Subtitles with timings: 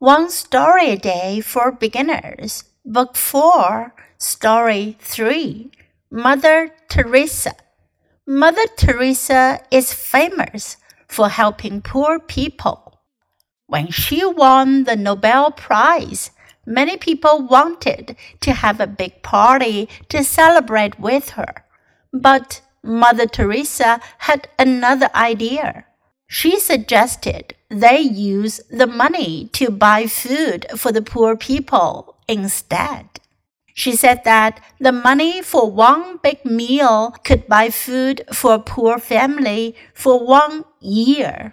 [0.00, 5.70] One Story a Day for Beginners, Book 4, Story 3
[6.10, 7.52] Mother Teresa.
[8.26, 13.02] Mother Teresa is famous for helping poor people.
[13.66, 16.30] When she won the Nobel Prize,
[16.64, 21.66] many people wanted to have a big party to celebrate with her.
[22.10, 25.84] But Mother Teresa had another idea.
[26.29, 33.05] She suggested they use the money to buy food for the poor people instead.
[33.75, 38.97] She said that the money for one big meal could buy food for a poor
[38.97, 41.51] family for one year.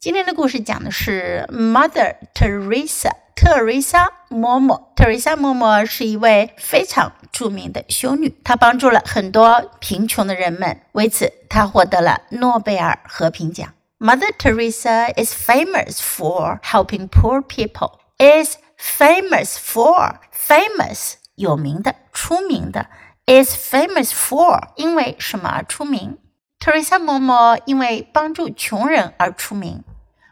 [0.00, 4.94] 今天的故事讲的是 Mother Teresa，特蕾莎嬷嬷。
[4.96, 13.72] 特蕾莎嬷嬷是一位非常着名的修女，她帮助了很多贫穷的人们，为此她获得了诺贝尔和平奖。
[13.98, 18.00] Mother Teresa is famous for helping poor people.
[18.18, 22.88] Is famous for famous 有名的、出名的。
[23.26, 26.18] Is famous for 因为什么而出名？
[26.58, 29.84] Teresa 嬷嬷因为帮助穷人而出名。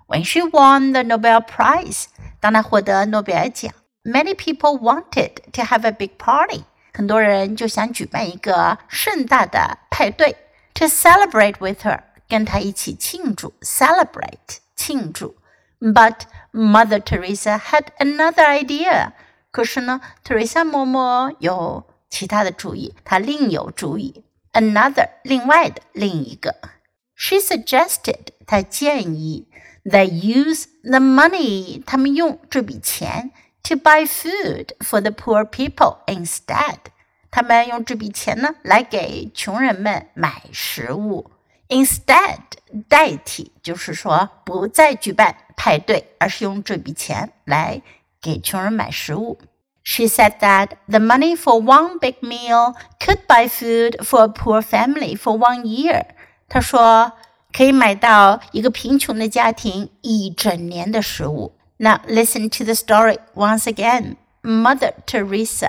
[0.09, 2.07] When she won the Nobel Prize，
[2.41, 3.73] 当她获得诺贝尔奖，
[4.03, 10.37] many people wanted to have a big party，很多人就想举办一个盛大的派对，
[10.75, 12.01] to celebrate with her。
[12.29, 15.37] 跟他一起庆祝 （celebrate） 庆祝。
[15.81, 16.23] But
[16.53, 19.13] Mother Teresa had another idea。
[19.51, 24.25] 可是呢，Teresa 嬷嬷有其他的主意，她另有主意。
[24.53, 26.57] Another 另外的另一个。
[27.15, 29.49] She suggested 她建议
[29.85, 33.31] they use the money 他们用这笔钱
[33.63, 36.79] to buy food for the poor people instead。
[37.31, 41.31] 他们用这笔钱呢来给穷人们买食物。
[41.69, 42.41] Instead，
[42.89, 47.81] 代替就是说不再举办派对，而是用这笔钱来
[48.21, 49.39] 给穷人买食物。
[49.83, 55.17] She said that the money for one big meal could buy food for a poor family
[55.17, 56.07] for one year.
[56.49, 57.13] 她说
[57.53, 61.57] 可以买到一个贫穷的家庭一整年的食物。
[61.79, 64.17] Now listen to the story once again.
[64.43, 65.69] Mother Teresa.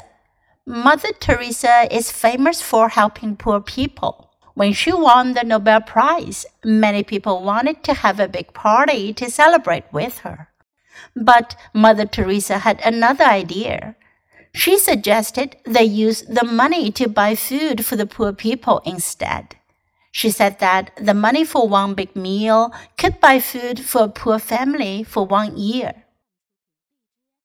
[0.66, 4.25] Mother Teresa is famous for helping poor people.
[4.56, 9.31] When she won the Nobel Prize, many people wanted to have a big party to
[9.31, 10.49] celebrate with her.
[11.15, 13.97] But Mother Teresa had another idea.
[14.55, 19.56] She suggested they use the money to buy food for the poor people instead.
[20.11, 24.39] She said that the money for one big meal could buy food for a poor
[24.39, 26.06] family for one year.